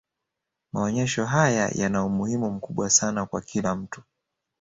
[0.73, 4.01] maonyesho haya yana umuhimu mkubwa sana kwa kila mtu